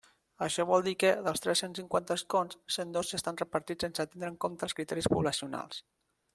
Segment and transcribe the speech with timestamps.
[0.43, 4.33] Això vol dir que, dels tres-cents cinquanta escons, cent dos ja estan repartits sense tindre
[4.33, 5.85] en compte els criteris poblacionals.